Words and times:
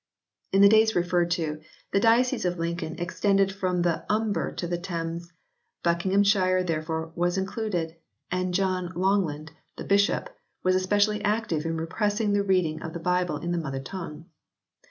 In 0.51 0.61
the 0.63 0.67
days 0.67 0.95
re 0.95 1.03
ferred 1.03 1.29
to 1.37 1.61
the 1.91 1.99
diocese 1.99 2.43
of 2.43 2.57
Lincoln 2.57 2.97
extended 2.97 3.51
from 3.51 3.83
the 3.83 4.03
Humber 4.09 4.51
to 4.53 4.65
the 4.65 4.79
Thames; 4.79 5.31
Buckinghamshire 5.83 6.63
therefore 6.63 7.11
was 7.15 7.37
included, 7.37 7.97
and 8.31 8.51
John 8.51 8.91
Longland, 8.95 9.51
the 9.77 9.83
bishop, 9.83 10.35
was 10.63 10.73
especially 10.73 11.23
active 11.23 11.67
in 11.67 11.77
repressing 11.77 12.33
the 12.33 12.41
reading 12.41 12.81
of 12.81 12.93
the 12.93 12.99
Bible 12.99 13.37
in 13.37 13.51
the 13.51 13.59
mother 13.59 13.79
tongue. 13.79 14.25